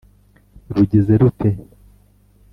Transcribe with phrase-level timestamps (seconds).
[0.75, 1.49] rugize rute